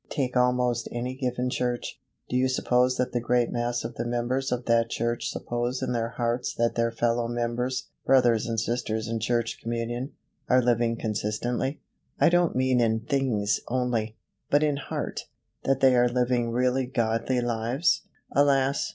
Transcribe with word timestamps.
Take 0.09 0.35
almost 0.35 0.87
any 0.91 1.13
given 1.13 1.51
church. 1.51 2.01
Do 2.27 2.35
you 2.35 2.49
suppose 2.49 2.97
that 2.97 3.11
the 3.11 3.19
great 3.21 3.51
mass 3.51 3.83
of 3.83 3.93
the 3.97 4.03
members 4.03 4.51
of 4.51 4.65
that 4.65 4.89
church 4.89 5.29
suppose 5.29 5.83
in 5.83 5.91
their 5.91 6.09
hearts 6.09 6.55
that 6.55 6.73
their 6.73 6.89
fellow 6.89 7.27
members, 7.27 7.87
brothers 8.03 8.47
and 8.47 8.59
sisters 8.59 9.07
in 9.07 9.19
church 9.19 9.59
communion, 9.61 10.13
are 10.49 10.59
living 10.59 10.95
consistently 10.97 11.81
I 12.19 12.29
don't 12.29 12.55
mean 12.55 12.79
in 12.79 13.01
things 13.01 13.59
only, 13.67 14.17
but 14.49 14.63
in 14.63 14.77
heart 14.77 15.25
that 15.65 15.81
they 15.81 15.95
are 15.95 16.09
living 16.09 16.49
really 16.49 16.87
godly 16.87 17.39
lives? 17.39 18.01
Alas! 18.31 18.89